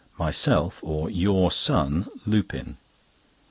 [0.17, 2.77] Myself, or your son Lupin?